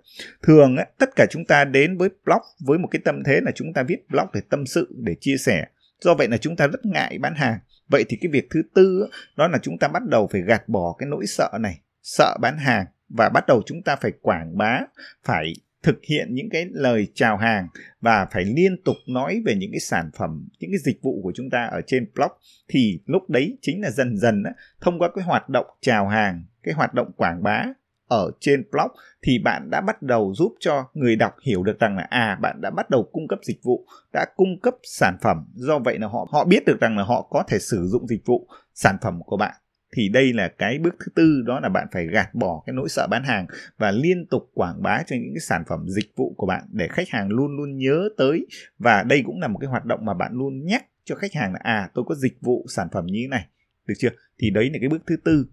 Thường 0.43 0.75
tất 0.99 1.09
cả 1.15 1.25
chúng 1.29 1.45
ta 1.45 1.65
đến 1.65 1.97
với 1.97 2.09
blog 2.25 2.41
với 2.59 2.77
một 2.77 2.87
cái 2.91 3.01
tâm 3.05 3.23
thế 3.25 3.39
là 3.43 3.51
chúng 3.55 3.73
ta 3.73 3.83
viết 3.83 4.09
blog 4.09 4.27
để 4.33 4.41
tâm 4.49 4.65
sự, 4.65 4.87
để 5.03 5.15
chia 5.19 5.37
sẻ. 5.37 5.65
Do 6.01 6.13
vậy 6.13 6.27
là 6.27 6.37
chúng 6.37 6.55
ta 6.55 6.67
rất 6.67 6.85
ngại 6.85 7.17
bán 7.21 7.35
hàng 7.35 7.59
vậy 7.87 8.05
thì 8.09 8.17
cái 8.21 8.31
việc 8.31 8.47
thứ 8.49 8.61
tư 8.73 9.09
đó 9.37 9.47
là 9.47 9.57
chúng 9.61 9.77
ta 9.77 9.87
bắt 9.87 10.03
đầu 10.05 10.27
phải 10.31 10.41
gạt 10.41 10.69
bỏ 10.69 10.95
cái 10.97 11.09
nỗi 11.09 11.25
sợ 11.27 11.49
này. 11.59 11.79
Sợ 12.03 12.37
bán 12.41 12.57
hàng 12.57 12.85
và 13.09 13.29
bắt 13.29 13.43
đầu 13.47 13.61
chúng 13.65 13.81
ta 13.81 13.95
phải 13.95 14.11
quảng 14.21 14.57
bá 14.57 14.79
phải 15.23 15.53
thực 15.83 15.99
hiện 16.09 16.27
những 16.35 16.49
cái 16.49 16.65
lời 16.71 17.07
chào 17.13 17.37
hàng 17.37 17.67
và 18.01 18.27
phải 18.31 18.45
liên 18.45 18.83
tục 18.85 18.95
nói 19.07 19.41
về 19.45 19.55
những 19.55 19.71
cái 19.71 19.79
sản 19.79 20.09
phẩm 20.17 20.47
những 20.59 20.71
cái 20.71 20.79
dịch 20.85 21.01
vụ 21.01 21.21
của 21.23 21.31
chúng 21.35 21.49
ta 21.49 21.65
ở 21.65 21.81
trên 21.87 22.07
blog. 22.15 22.31
Thì 22.67 22.99
lúc 23.05 23.29
đấy 23.29 23.57
chính 23.61 23.81
là 23.81 23.91
dần 23.91 24.17
dần 24.17 24.43
á, 24.43 24.51
thông 24.81 24.99
qua 24.99 25.09
cái 25.15 25.25
hoạt 25.25 25.49
động 25.49 25.65
chào 25.81 26.07
hàng 26.07 26.43
cái 26.63 26.73
hoạt 26.73 26.93
động 26.93 27.11
quảng 27.17 27.43
bá 27.43 27.65
ở 28.07 28.31
trên 28.39 28.63
blog 28.71 28.91
thì 29.21 29.39
bạn 29.39 29.69
đã 29.69 29.81
bắt 29.81 30.01
đầu 30.01 30.33
giúp 30.35 30.53
cho 30.59 30.87
người 30.93 31.15
đọc 31.15 31.35
hiểu 31.41 31.63
được 31.63 31.79
rằng 31.79 31.97
là 31.97 32.07
à 32.09 32.37
bạn 32.41 32.61
đã 32.61 32.69
bắt 32.69 32.89
đầu 32.89 33.09
cung 33.11 33.27
cấp 33.27 33.39
dịch 33.43 33.63
vụ, 33.63 33.85
đã 34.13 34.25
cung 34.35 34.59
cấp 34.59 34.73
sản 34.83 35.17
phẩm. 35.21 35.45
Do 35.53 35.79
vậy 35.79 35.99
là 35.99 36.07
họ 36.07 36.27
họ 36.31 36.45
biết 36.45 36.65
được 36.65 36.79
rằng 36.79 36.97
là 36.97 37.03
họ 37.03 37.27
có 37.29 37.43
thể 37.47 37.59
sử 37.59 37.87
dụng 37.87 38.07
dịch 38.07 38.25
vụ 38.25 38.47
sản 38.73 38.97
phẩm 39.01 39.19
của 39.25 39.37
bạn. 39.37 39.55
Thì 39.95 40.09
đây 40.09 40.33
là 40.33 40.47
cái 40.47 40.79
bước 40.79 40.95
thứ 40.99 41.11
tư, 41.15 41.43
đó 41.45 41.59
là 41.59 41.69
bạn 41.69 41.87
phải 41.91 42.07
gạt 42.07 42.35
bỏ 42.35 42.63
cái 42.65 42.73
nỗi 42.73 42.89
sợ 42.89 43.07
bán 43.07 43.23
hàng 43.23 43.45
và 43.77 43.91
liên 43.91 44.25
tục 44.25 44.51
quảng 44.53 44.81
bá 44.83 45.03
cho 45.07 45.15
những 45.15 45.33
cái 45.33 45.41
sản 45.41 45.63
phẩm 45.67 45.85
dịch 45.87 46.11
vụ 46.15 46.33
của 46.37 46.47
bạn 46.47 46.63
để 46.71 46.87
khách 46.87 47.09
hàng 47.09 47.29
luôn 47.29 47.57
luôn 47.57 47.77
nhớ 47.77 48.09
tới. 48.17 48.45
Và 48.77 49.03
đây 49.03 49.23
cũng 49.25 49.41
là 49.41 49.47
một 49.47 49.59
cái 49.61 49.69
hoạt 49.69 49.85
động 49.85 50.05
mà 50.05 50.13
bạn 50.13 50.33
luôn 50.33 50.65
nhắc 50.65 50.85
cho 51.03 51.15
khách 51.15 51.33
hàng 51.33 51.53
là 51.53 51.59
à 51.63 51.89
tôi 51.93 52.05
có 52.07 52.15
dịch 52.15 52.37
vụ 52.41 52.65
sản 52.69 52.87
phẩm 52.91 53.05
như 53.05 53.19
thế 53.23 53.27
này, 53.27 53.47
được 53.87 53.95
chưa? 53.97 54.09
Thì 54.39 54.49
đấy 54.49 54.69
là 54.73 54.77
cái 54.81 54.89
bước 54.89 55.01
thứ 55.07 55.15
tư 55.25 55.45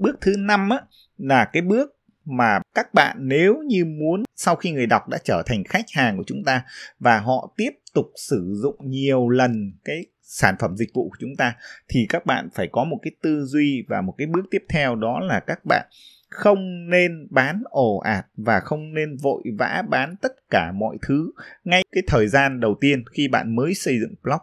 bước 0.00 0.16
thứ 0.20 0.34
năm 0.38 0.70
á, 0.70 0.78
là 1.18 1.44
cái 1.44 1.62
bước 1.62 1.96
mà 2.24 2.58
các 2.74 2.94
bạn 2.94 3.16
nếu 3.20 3.56
như 3.66 3.84
muốn 3.84 4.22
sau 4.36 4.56
khi 4.56 4.70
người 4.70 4.86
đọc 4.86 5.08
đã 5.08 5.18
trở 5.24 5.42
thành 5.46 5.64
khách 5.64 5.84
hàng 5.92 6.16
của 6.16 6.24
chúng 6.26 6.44
ta 6.44 6.62
và 6.98 7.18
họ 7.18 7.54
tiếp 7.56 7.70
tục 7.94 8.06
sử 8.16 8.52
dụng 8.62 8.76
nhiều 8.80 9.28
lần 9.28 9.72
cái 9.84 10.06
sản 10.22 10.54
phẩm 10.60 10.76
dịch 10.76 10.90
vụ 10.94 11.08
của 11.10 11.16
chúng 11.20 11.36
ta, 11.38 11.54
thì 11.88 12.06
các 12.08 12.26
bạn 12.26 12.48
phải 12.54 12.68
có 12.72 12.84
một 12.84 12.98
cái 13.02 13.10
tư 13.22 13.44
duy 13.44 13.84
và 13.88 14.00
một 14.00 14.14
cái 14.18 14.26
bước 14.26 14.42
tiếp 14.50 14.64
theo, 14.68 14.96
đó 14.96 15.20
là 15.20 15.40
các 15.40 15.64
bạn 15.64 15.86
không 16.28 16.90
nên 16.90 17.26
bán 17.30 17.62
ồ 17.70 17.98
ạt 17.98 18.26
và 18.36 18.60
không 18.60 18.94
nên 18.94 19.16
vội 19.16 19.42
vã 19.58 19.82
bán 19.88 20.16
tất 20.22 20.32
cả 20.50 20.72
mọi 20.72 20.96
thứ 21.08 21.32
ngay 21.64 21.84
cái 21.92 22.02
thời 22.06 22.28
gian 22.28 22.60
đầu 22.60 22.76
tiên 22.80 23.04
khi 23.12 23.28
bạn 23.28 23.56
mới 23.56 23.74
xây 23.74 24.00
dựng 24.00 24.14
blog 24.22 24.40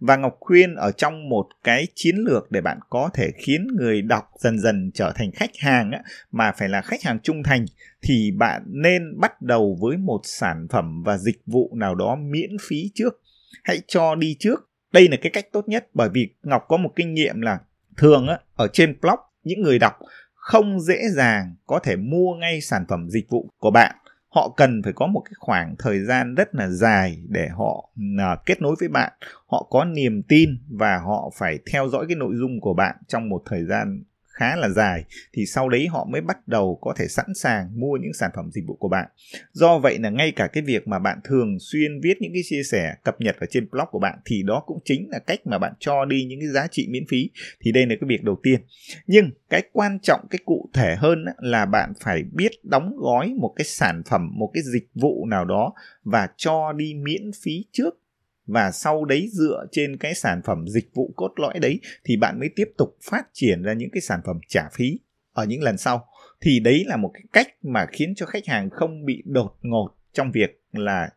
và 0.00 0.16
Ngọc 0.16 0.36
khuyên 0.40 0.74
ở 0.74 0.92
trong 0.92 1.28
một 1.28 1.46
cái 1.64 1.86
chiến 1.94 2.16
lược 2.16 2.50
để 2.50 2.60
bạn 2.60 2.78
có 2.90 3.10
thể 3.14 3.30
khiến 3.36 3.66
người 3.76 4.02
đọc 4.02 4.24
dần 4.38 4.58
dần 4.58 4.90
trở 4.94 5.12
thành 5.16 5.30
khách 5.32 5.56
hàng 5.58 5.90
á, 5.90 6.02
mà 6.32 6.52
phải 6.58 6.68
là 6.68 6.82
khách 6.82 7.02
hàng 7.02 7.18
trung 7.22 7.42
thành 7.42 7.64
thì 8.02 8.30
bạn 8.38 8.62
nên 8.66 9.20
bắt 9.20 9.42
đầu 9.42 9.78
với 9.80 9.96
một 9.96 10.20
sản 10.24 10.66
phẩm 10.70 11.02
và 11.02 11.18
dịch 11.18 11.42
vụ 11.46 11.74
nào 11.74 11.94
đó 11.94 12.16
miễn 12.16 12.50
phí 12.68 12.90
trước. 12.94 13.20
Hãy 13.64 13.80
cho 13.86 14.14
đi 14.14 14.36
trước. 14.38 14.70
Đây 14.92 15.08
là 15.08 15.16
cái 15.22 15.30
cách 15.30 15.46
tốt 15.52 15.68
nhất 15.68 15.88
bởi 15.94 16.08
vì 16.08 16.28
Ngọc 16.42 16.64
có 16.68 16.76
một 16.76 16.90
kinh 16.96 17.14
nghiệm 17.14 17.40
là 17.40 17.58
thường 17.96 18.28
á, 18.28 18.38
ở 18.54 18.68
trên 18.72 18.96
blog 19.00 19.18
những 19.44 19.62
người 19.62 19.78
đọc 19.78 19.92
không 20.34 20.80
dễ 20.80 21.02
dàng 21.14 21.54
có 21.66 21.78
thể 21.78 21.96
mua 21.96 22.34
ngay 22.34 22.60
sản 22.60 22.84
phẩm 22.88 23.10
dịch 23.10 23.28
vụ 23.28 23.50
của 23.58 23.70
bạn 23.70 23.96
họ 24.34 24.54
cần 24.56 24.82
phải 24.82 24.92
có 24.92 25.06
một 25.06 25.22
cái 25.24 25.34
khoảng 25.38 25.74
thời 25.78 26.00
gian 26.00 26.34
rất 26.34 26.54
là 26.54 26.68
dài 26.68 27.22
để 27.28 27.48
họ 27.48 27.90
à, 28.18 28.36
kết 28.46 28.62
nối 28.62 28.76
với 28.80 28.88
bạn. 28.88 29.12
Họ 29.46 29.66
có 29.70 29.84
niềm 29.84 30.22
tin 30.22 30.50
và 30.68 30.98
họ 30.98 31.30
phải 31.34 31.58
theo 31.72 31.88
dõi 31.88 32.04
cái 32.08 32.16
nội 32.16 32.34
dung 32.36 32.60
của 32.60 32.74
bạn 32.74 32.96
trong 33.08 33.28
một 33.28 33.42
thời 33.46 33.64
gian 33.64 34.02
khá 34.34 34.56
là 34.56 34.68
dài 34.68 35.04
thì 35.32 35.46
sau 35.46 35.68
đấy 35.68 35.86
họ 35.86 36.06
mới 36.10 36.20
bắt 36.20 36.48
đầu 36.48 36.78
có 36.80 36.94
thể 36.98 37.08
sẵn 37.08 37.26
sàng 37.34 37.80
mua 37.80 37.96
những 38.00 38.12
sản 38.12 38.30
phẩm 38.36 38.50
dịch 38.52 38.64
vụ 38.66 38.74
của 38.74 38.88
bạn. 38.88 39.08
Do 39.52 39.78
vậy 39.78 39.98
là 39.98 40.10
ngay 40.10 40.32
cả 40.36 40.46
cái 40.46 40.62
việc 40.62 40.88
mà 40.88 40.98
bạn 40.98 41.18
thường 41.24 41.56
xuyên 41.60 42.00
viết 42.00 42.14
những 42.20 42.32
cái 42.34 42.42
chia 42.44 42.62
sẻ 42.62 42.94
cập 43.04 43.20
nhật 43.20 43.36
ở 43.40 43.46
trên 43.50 43.70
blog 43.70 43.86
của 43.90 43.98
bạn 43.98 44.18
thì 44.24 44.42
đó 44.42 44.62
cũng 44.66 44.78
chính 44.84 45.08
là 45.10 45.18
cách 45.18 45.46
mà 45.46 45.58
bạn 45.58 45.72
cho 45.78 46.04
đi 46.04 46.24
những 46.24 46.40
cái 46.40 46.48
giá 46.48 46.66
trị 46.66 46.86
miễn 46.90 47.06
phí. 47.08 47.30
Thì 47.60 47.72
đây 47.72 47.86
là 47.86 47.94
cái 48.00 48.08
việc 48.08 48.22
đầu 48.22 48.36
tiên. 48.42 48.60
Nhưng 49.06 49.30
cái 49.50 49.62
quan 49.72 49.98
trọng 50.02 50.26
cái 50.30 50.38
cụ 50.44 50.70
thể 50.74 50.96
hơn 50.98 51.24
là 51.38 51.66
bạn 51.66 51.92
phải 52.00 52.22
biết 52.32 52.50
đóng 52.62 52.96
gói 52.96 53.34
một 53.38 53.52
cái 53.56 53.64
sản 53.64 54.02
phẩm, 54.06 54.30
một 54.34 54.50
cái 54.54 54.62
dịch 54.72 54.88
vụ 54.94 55.26
nào 55.26 55.44
đó 55.44 55.72
và 56.04 56.28
cho 56.36 56.72
đi 56.72 56.94
miễn 56.94 57.30
phí 57.44 57.64
trước 57.72 58.03
và 58.46 58.70
sau 58.70 59.04
đấy 59.04 59.28
dựa 59.32 59.66
trên 59.70 59.96
cái 59.96 60.14
sản 60.14 60.40
phẩm 60.44 60.68
dịch 60.68 60.90
vụ 60.94 61.12
cốt 61.16 61.32
lõi 61.36 61.58
đấy 61.58 61.80
thì 62.04 62.16
bạn 62.16 62.40
mới 62.40 62.48
tiếp 62.56 62.68
tục 62.78 62.96
phát 63.10 63.22
triển 63.32 63.62
ra 63.62 63.72
những 63.72 63.90
cái 63.92 64.00
sản 64.00 64.20
phẩm 64.26 64.38
trả 64.48 64.68
phí 64.72 64.98
ở 65.32 65.44
những 65.44 65.62
lần 65.62 65.76
sau. 65.78 66.06
Thì 66.40 66.60
đấy 66.60 66.84
là 66.86 66.96
một 66.96 67.10
cái 67.14 67.22
cách 67.32 67.48
mà 67.62 67.86
khiến 67.92 68.14
cho 68.14 68.26
khách 68.26 68.46
hàng 68.46 68.70
không 68.70 69.04
bị 69.04 69.22
đột 69.26 69.56
ngột 69.62 69.90
trong 70.12 70.32
việc 70.32 70.60
là 70.72 71.10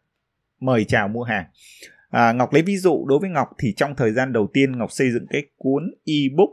mời 0.59 0.85
chào 0.85 1.07
mua 1.07 1.23
hàng. 1.23 1.45
À, 2.09 2.31
ngọc 2.31 2.53
lấy 2.53 2.61
ví 2.61 2.77
dụ 2.77 3.05
đối 3.07 3.19
với 3.19 3.29
ngọc 3.29 3.47
thì 3.59 3.73
trong 3.73 3.95
thời 3.95 4.11
gian 4.11 4.33
đầu 4.33 4.47
tiên 4.53 4.77
ngọc 4.77 4.91
xây 4.91 5.11
dựng 5.11 5.25
cái 5.29 5.43
cuốn 5.57 5.91
ebook 6.05 6.49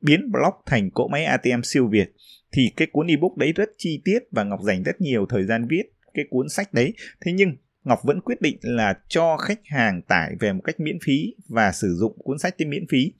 biến 0.00 0.32
blog 0.32 0.54
thành 0.66 0.90
cỗ 0.90 1.08
máy 1.08 1.24
atm 1.24 1.62
siêu 1.62 1.88
việt 1.88 2.12
thì 2.52 2.72
cái 2.76 2.88
cuốn 2.92 3.06
ebook 3.06 3.36
đấy 3.36 3.52
rất 3.52 3.68
chi 3.78 4.02
tiết 4.04 4.18
và 4.30 4.44
ngọc 4.44 4.60
dành 4.62 4.82
rất 4.82 5.00
nhiều 5.00 5.26
thời 5.28 5.44
gian 5.44 5.66
viết 5.68 5.82
cái 6.14 6.24
cuốn 6.30 6.48
sách 6.48 6.72
đấy. 6.72 6.94
Thế 7.20 7.32
nhưng 7.32 7.56
Ngọc 7.84 7.98
vẫn 8.04 8.20
quyết 8.20 8.40
định 8.40 8.58
là 8.62 8.94
cho 9.08 9.36
khách 9.36 9.60
hàng 9.64 10.02
tải 10.02 10.32
về 10.40 10.52
một 10.52 10.60
cách 10.64 10.80
miễn 10.80 10.98
phí 11.04 11.34
và 11.48 11.72
sử 11.72 11.94
dụng 12.00 12.16
cuốn 12.24 12.38
sách 12.38 12.54
trên 12.58 12.70
miễn 12.70 12.84
phí. 12.90 13.12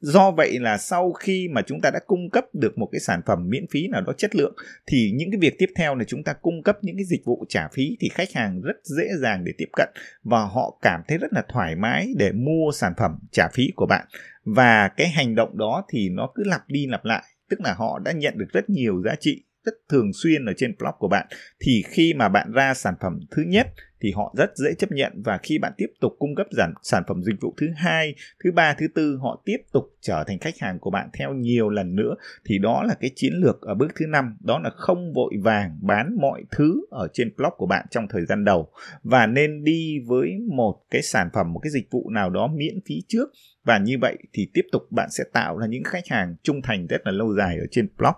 Do 0.00 0.30
vậy 0.30 0.58
là 0.58 0.78
sau 0.78 1.12
khi 1.12 1.48
mà 1.52 1.62
chúng 1.66 1.80
ta 1.80 1.90
đã 1.90 2.00
cung 2.06 2.30
cấp 2.30 2.44
được 2.52 2.78
một 2.78 2.88
cái 2.92 3.00
sản 3.00 3.20
phẩm 3.26 3.38
miễn 3.48 3.64
phí 3.70 3.88
nào 3.88 4.00
đó 4.00 4.12
chất 4.18 4.36
lượng 4.36 4.54
thì 4.86 5.12
những 5.14 5.30
cái 5.30 5.38
việc 5.40 5.54
tiếp 5.58 5.68
theo 5.76 5.94
là 5.94 6.04
chúng 6.04 6.24
ta 6.24 6.32
cung 6.32 6.62
cấp 6.62 6.78
những 6.82 6.96
cái 6.96 7.04
dịch 7.04 7.24
vụ 7.24 7.44
trả 7.48 7.68
phí 7.68 7.96
thì 8.00 8.08
khách 8.08 8.32
hàng 8.34 8.60
rất 8.60 8.76
dễ 8.84 9.04
dàng 9.20 9.44
để 9.44 9.52
tiếp 9.58 9.68
cận 9.72 9.88
và 10.22 10.40
họ 10.40 10.78
cảm 10.82 11.00
thấy 11.08 11.18
rất 11.18 11.32
là 11.32 11.42
thoải 11.48 11.76
mái 11.76 12.08
để 12.16 12.32
mua 12.32 12.72
sản 12.72 12.92
phẩm 12.98 13.18
trả 13.32 13.48
phí 13.54 13.72
của 13.76 13.86
bạn. 13.86 14.06
Và 14.44 14.88
cái 14.96 15.08
hành 15.08 15.34
động 15.34 15.58
đó 15.58 15.84
thì 15.92 16.08
nó 16.08 16.32
cứ 16.34 16.42
lặp 16.46 16.68
đi 16.68 16.86
lặp 16.86 17.04
lại, 17.04 17.24
tức 17.50 17.60
là 17.60 17.74
họ 17.74 17.98
đã 18.04 18.12
nhận 18.12 18.38
được 18.38 18.48
rất 18.52 18.70
nhiều 18.70 19.02
giá 19.04 19.14
trị 19.20 19.44
rất 19.64 19.74
thường 19.88 20.10
xuyên 20.12 20.44
ở 20.44 20.52
trên 20.56 20.74
blog 20.78 20.94
của 20.98 21.08
bạn 21.08 21.26
thì 21.60 21.82
khi 21.86 22.14
mà 22.14 22.28
bạn 22.28 22.52
ra 22.52 22.74
sản 22.74 22.94
phẩm 23.00 23.20
thứ 23.30 23.42
nhất 23.46 23.66
thì 24.04 24.12
họ 24.16 24.34
rất 24.36 24.50
dễ 24.56 24.74
chấp 24.78 24.92
nhận. 24.92 25.12
Và 25.24 25.38
khi 25.42 25.58
bạn 25.58 25.72
tiếp 25.76 25.86
tục 26.00 26.12
cung 26.18 26.34
cấp 26.34 26.46
sản, 26.56 26.74
sản 26.82 27.02
phẩm 27.08 27.22
dịch 27.22 27.40
vụ 27.40 27.54
thứ 27.56 27.66
hai 27.76 28.14
thứ 28.44 28.52
ba 28.52 28.74
thứ 28.78 28.86
tư 28.94 29.18
họ 29.22 29.42
tiếp 29.44 29.56
tục 29.72 29.84
trở 30.00 30.24
thành 30.26 30.38
khách 30.38 30.58
hàng 30.60 30.78
của 30.78 30.90
bạn 30.90 31.08
theo 31.18 31.34
nhiều 31.34 31.70
lần 31.70 31.96
nữa 31.96 32.14
thì 32.44 32.58
đó 32.58 32.82
là 32.82 32.94
cái 33.00 33.10
chiến 33.14 33.32
lược 33.34 33.60
ở 33.60 33.74
bước 33.74 33.88
thứ 33.94 34.06
năm. 34.06 34.36
Đó 34.40 34.58
là 34.58 34.70
không 34.76 35.12
vội 35.12 35.34
vàng 35.42 35.78
bán 35.82 36.16
mọi 36.20 36.44
thứ 36.50 36.86
ở 36.90 37.08
trên 37.12 37.32
blog 37.36 37.52
của 37.56 37.66
bạn 37.66 37.86
trong 37.90 38.06
thời 38.08 38.24
gian 38.24 38.44
đầu. 38.44 38.68
Và 39.02 39.26
nên 39.26 39.64
đi 39.64 39.98
với 40.06 40.30
một 40.52 40.80
cái 40.90 41.02
sản 41.02 41.28
phẩm 41.34 41.52
một 41.52 41.60
cái 41.62 41.70
dịch 41.70 41.90
vụ 41.90 42.10
nào 42.10 42.30
đó 42.30 42.50
miễn 42.56 42.74
phí 42.88 42.94
trước 43.08 43.28
và 43.64 43.78
như 43.78 43.98
vậy 44.00 44.18
thì 44.32 44.48
tiếp 44.54 44.62
tục 44.72 44.82
bạn 44.90 45.08
sẽ 45.10 45.24
tạo 45.32 45.58
ra 45.58 45.66
những 45.66 45.84
khách 45.84 46.08
hàng 46.08 46.34
trung 46.42 46.62
thành 46.62 46.86
rất 46.86 47.00
là 47.04 47.12
lâu 47.12 47.34
dài 47.34 47.58
ở 47.58 47.66
trên 47.70 47.88
blog. 47.98 48.12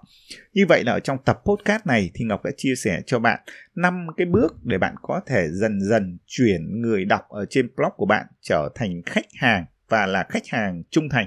Như 0.52 0.66
vậy 0.68 0.84
là 0.84 0.92
ở 0.92 1.00
trong 1.00 1.18
tập 1.24 1.42
podcast 1.44 1.86
này 1.86 2.10
thì 2.14 2.24
Ngọc 2.24 2.44
đã 2.44 2.50
chia 2.56 2.74
sẻ 2.74 3.00
cho 3.06 3.18
bạn 3.18 3.40
năm 3.74 4.06
cái 4.16 4.26
bước 4.26 4.64
để 4.64 4.78
bạn 4.78 4.94
có 5.02 5.20
thể 5.26 5.46
dần 5.50 5.80
dần 5.80 6.18
chuyển 6.26 6.80
người 6.80 7.04
đọc 7.04 7.22
ở 7.28 7.44
trên 7.50 7.68
blog 7.76 7.90
của 7.96 8.06
bạn 8.06 8.26
trở 8.40 8.68
thành 8.74 9.02
khách 9.06 9.26
hàng 9.34 9.64
và 9.88 10.06
là 10.06 10.26
khách 10.28 10.46
hàng 10.48 10.82
trung 10.90 11.08
thành. 11.08 11.26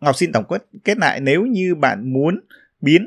Ngọc 0.00 0.16
xin 0.16 0.32
tổng 0.32 0.44
kết 0.48 0.62
kết 0.84 0.98
lại, 0.98 1.20
nếu 1.20 1.42
như 1.42 1.74
bạn 1.74 2.12
muốn 2.12 2.40
biến 2.80 3.06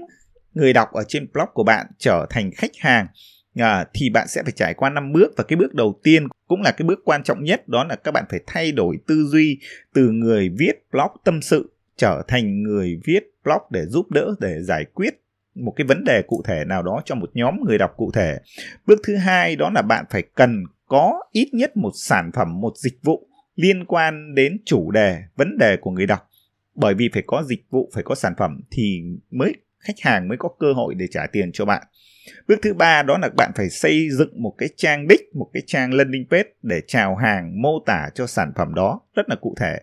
người 0.53 0.73
đọc 0.73 0.91
ở 0.91 1.03
trên 1.07 1.27
blog 1.33 1.49
của 1.53 1.63
bạn 1.63 1.87
trở 1.97 2.25
thành 2.29 2.51
khách 2.51 2.71
hàng 2.79 3.07
à, 3.55 3.85
thì 3.93 4.09
bạn 4.09 4.27
sẽ 4.27 4.43
phải 4.43 4.51
trải 4.51 4.73
qua 4.73 4.89
năm 4.89 5.11
bước 5.11 5.33
và 5.37 5.43
cái 5.43 5.57
bước 5.57 5.73
đầu 5.73 5.99
tiên 6.03 6.27
cũng 6.47 6.61
là 6.61 6.71
cái 6.71 6.87
bước 6.87 6.99
quan 7.05 7.23
trọng 7.23 7.43
nhất 7.43 7.67
đó 7.67 7.83
là 7.83 7.95
các 7.95 8.11
bạn 8.11 8.25
phải 8.29 8.39
thay 8.47 8.71
đổi 8.71 8.97
tư 9.07 9.25
duy 9.27 9.59
từ 9.93 10.11
người 10.11 10.49
viết 10.49 10.73
blog 10.91 11.11
tâm 11.23 11.41
sự 11.41 11.71
trở 11.97 12.21
thành 12.27 12.63
người 12.63 12.99
viết 13.05 13.19
blog 13.43 13.61
để 13.69 13.85
giúp 13.85 14.11
đỡ 14.11 14.35
để 14.39 14.63
giải 14.63 14.85
quyết 14.93 15.21
một 15.55 15.73
cái 15.75 15.87
vấn 15.87 16.03
đề 16.03 16.21
cụ 16.21 16.41
thể 16.45 16.65
nào 16.65 16.83
đó 16.83 17.01
cho 17.05 17.15
một 17.15 17.29
nhóm 17.33 17.55
người 17.65 17.77
đọc 17.77 17.93
cụ 17.97 18.11
thể. 18.11 18.37
Bước 18.85 18.99
thứ 19.07 19.15
hai 19.15 19.55
đó 19.55 19.69
là 19.75 19.81
bạn 19.81 20.05
phải 20.09 20.23
cần 20.35 20.63
có 20.87 21.19
ít 21.31 21.49
nhất 21.53 21.77
một 21.77 21.91
sản 21.95 22.31
phẩm, 22.33 22.61
một 22.61 22.77
dịch 22.77 22.99
vụ 23.03 23.27
liên 23.55 23.85
quan 23.85 24.35
đến 24.35 24.57
chủ 24.65 24.91
đề, 24.91 25.23
vấn 25.35 25.57
đề 25.57 25.77
của 25.81 25.91
người 25.91 26.05
đọc. 26.05 26.29
Bởi 26.75 26.93
vì 26.93 27.09
phải 27.13 27.23
có 27.27 27.43
dịch 27.43 27.65
vụ, 27.69 27.89
phải 27.93 28.03
có 28.03 28.15
sản 28.15 28.33
phẩm 28.37 28.61
thì 28.71 29.01
mới 29.31 29.53
khách 29.85 29.99
hàng 30.01 30.27
mới 30.27 30.37
có 30.37 30.49
cơ 30.59 30.73
hội 30.73 30.95
để 30.95 31.07
trả 31.11 31.27
tiền 31.27 31.51
cho 31.53 31.65
bạn. 31.65 31.83
Bước 32.47 32.59
thứ 32.61 32.73
ba 32.73 33.03
đó 33.03 33.17
là 33.17 33.29
bạn 33.37 33.51
phải 33.55 33.69
xây 33.69 34.09
dựng 34.11 34.43
một 34.43 34.55
cái 34.57 34.69
trang 34.77 35.07
đích, 35.07 35.21
một 35.35 35.49
cái 35.53 35.63
trang 35.65 35.93
landing 35.93 36.25
page 36.31 36.49
để 36.61 36.81
chào 36.87 37.15
hàng, 37.15 37.61
mô 37.61 37.79
tả 37.85 38.09
cho 38.15 38.27
sản 38.27 38.51
phẩm 38.55 38.73
đó 38.73 39.01
rất 39.15 39.29
là 39.29 39.35
cụ 39.35 39.55
thể. 39.59 39.77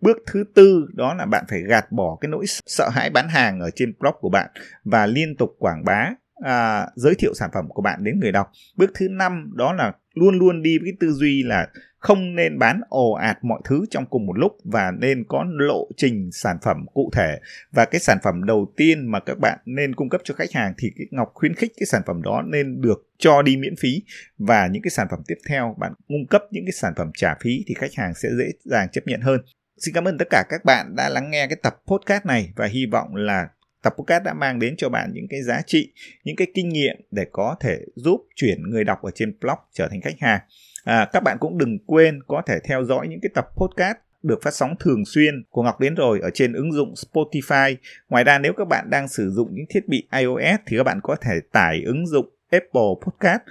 Bước 0.00 0.16
thứ 0.26 0.44
tư 0.54 0.86
đó 0.94 1.14
là 1.14 1.26
bạn 1.26 1.44
phải 1.48 1.62
gạt 1.62 1.92
bỏ 1.92 2.18
cái 2.20 2.28
nỗi 2.28 2.44
sợ 2.66 2.88
hãi 2.88 3.10
bán 3.10 3.28
hàng 3.28 3.60
ở 3.60 3.70
trên 3.70 3.94
blog 3.98 4.14
của 4.20 4.28
bạn 4.28 4.50
và 4.84 5.06
liên 5.06 5.36
tục 5.36 5.56
quảng 5.58 5.84
bá 5.84 6.10
à, 6.44 6.86
giới 6.94 7.14
thiệu 7.14 7.34
sản 7.34 7.50
phẩm 7.54 7.68
của 7.68 7.82
bạn 7.82 8.04
đến 8.04 8.20
người 8.20 8.32
đọc. 8.32 8.50
Bước 8.76 8.90
thứ 8.94 9.08
năm 9.08 9.52
đó 9.54 9.72
là 9.72 9.92
luôn 10.14 10.38
luôn 10.38 10.62
đi 10.62 10.78
với 10.78 10.86
cái 10.90 10.96
tư 11.00 11.12
duy 11.12 11.42
là 11.42 11.68
không 12.04 12.34
nên 12.34 12.58
bán 12.58 12.80
ồ 12.88 13.12
ạt 13.12 13.44
mọi 13.44 13.60
thứ 13.64 13.84
trong 13.90 14.06
cùng 14.06 14.26
một 14.26 14.38
lúc 14.38 14.56
và 14.64 14.90
nên 14.90 15.24
có 15.28 15.44
lộ 15.48 15.88
trình 15.96 16.30
sản 16.32 16.56
phẩm 16.62 16.86
cụ 16.94 17.10
thể. 17.14 17.38
Và 17.72 17.84
cái 17.84 18.00
sản 18.00 18.18
phẩm 18.22 18.44
đầu 18.44 18.72
tiên 18.76 19.06
mà 19.06 19.20
các 19.20 19.38
bạn 19.38 19.58
nên 19.64 19.94
cung 19.94 20.08
cấp 20.08 20.20
cho 20.24 20.34
khách 20.34 20.52
hàng 20.52 20.74
thì 20.78 20.90
cái 20.96 21.06
ngọc 21.10 21.30
khuyến 21.34 21.54
khích 21.54 21.72
cái 21.76 21.86
sản 21.86 22.02
phẩm 22.06 22.22
đó 22.22 22.42
nên 22.46 22.80
được 22.80 23.08
cho 23.18 23.42
đi 23.42 23.56
miễn 23.56 23.74
phí. 23.76 24.02
Và 24.38 24.66
những 24.66 24.82
cái 24.82 24.90
sản 24.90 25.06
phẩm 25.10 25.20
tiếp 25.26 25.38
theo 25.48 25.74
bạn 25.78 25.92
cung 26.08 26.26
cấp 26.30 26.42
những 26.50 26.64
cái 26.64 26.72
sản 26.72 26.92
phẩm 26.96 27.10
trả 27.14 27.34
phí 27.40 27.64
thì 27.66 27.74
khách 27.74 27.94
hàng 27.94 28.14
sẽ 28.14 28.28
dễ 28.38 28.50
dàng 28.64 28.88
chấp 28.92 29.06
nhận 29.06 29.20
hơn. 29.20 29.40
Xin 29.78 29.94
cảm 29.94 30.04
ơn 30.04 30.18
tất 30.18 30.28
cả 30.30 30.44
các 30.48 30.64
bạn 30.64 30.96
đã 30.96 31.08
lắng 31.08 31.30
nghe 31.30 31.46
cái 31.46 31.56
tập 31.62 31.76
podcast 31.86 32.26
này 32.26 32.52
và 32.56 32.66
hy 32.66 32.86
vọng 32.86 33.14
là 33.14 33.48
tập 33.82 33.94
podcast 33.98 34.24
đã 34.24 34.34
mang 34.34 34.58
đến 34.58 34.74
cho 34.76 34.88
bạn 34.88 35.10
những 35.14 35.26
cái 35.30 35.42
giá 35.42 35.60
trị, 35.66 35.92
những 36.24 36.36
cái 36.36 36.46
kinh 36.54 36.68
nghiệm 36.68 36.96
để 37.10 37.26
có 37.32 37.56
thể 37.60 37.78
giúp 37.96 38.20
chuyển 38.36 38.62
người 38.70 38.84
đọc 38.84 39.02
ở 39.02 39.10
trên 39.14 39.38
blog 39.40 39.58
trở 39.72 39.88
thành 39.88 40.00
khách 40.00 40.20
hàng. 40.20 40.40
À, 40.84 41.08
các 41.12 41.22
bạn 41.22 41.36
cũng 41.40 41.58
đừng 41.58 41.78
quên 41.86 42.20
có 42.26 42.42
thể 42.46 42.58
theo 42.64 42.84
dõi 42.84 43.08
những 43.08 43.20
cái 43.22 43.30
tập 43.34 43.48
podcast 43.56 43.96
được 44.22 44.42
phát 44.42 44.54
sóng 44.54 44.74
thường 44.80 45.04
xuyên 45.04 45.44
của 45.50 45.62
Ngọc 45.62 45.80
đến 45.80 45.94
rồi 45.94 46.20
ở 46.22 46.30
trên 46.34 46.52
ứng 46.52 46.72
dụng 46.72 46.94
Spotify. 46.94 47.76
Ngoài 48.08 48.24
ra 48.24 48.38
nếu 48.38 48.52
các 48.56 48.68
bạn 48.68 48.90
đang 48.90 49.08
sử 49.08 49.30
dụng 49.30 49.48
những 49.52 49.64
thiết 49.70 49.88
bị 49.88 50.08
iOS 50.18 50.60
thì 50.66 50.76
các 50.76 50.82
bạn 50.82 51.00
có 51.02 51.16
thể 51.20 51.40
tải 51.52 51.82
ứng 51.86 52.06
dụng 52.06 52.26
Apple 52.50 52.94
Podcast. 53.06 53.42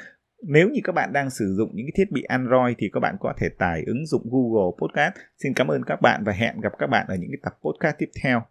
Nếu 0.47 0.69
như 0.69 0.79
các 0.83 0.95
bạn 0.95 1.13
đang 1.13 1.29
sử 1.29 1.53
dụng 1.57 1.69
những 1.73 1.85
cái 1.85 1.93
thiết 1.95 2.11
bị 2.11 2.23
Android 2.23 2.75
thì 2.77 2.89
các 2.93 2.99
bạn 2.99 3.15
có 3.19 3.33
thể 3.37 3.49
tải 3.49 3.83
ứng 3.85 4.05
dụng 4.05 4.21
Google 4.31 4.71
Podcast. 4.81 5.13
Xin 5.43 5.53
cảm 5.53 5.67
ơn 5.67 5.83
các 5.83 6.01
bạn 6.01 6.23
và 6.23 6.33
hẹn 6.33 6.61
gặp 6.61 6.71
các 6.79 6.87
bạn 6.87 7.05
ở 7.07 7.15
những 7.15 7.29
cái 7.31 7.39
tập 7.43 7.53
podcast 7.61 7.95
tiếp 7.97 8.09
theo. 8.23 8.41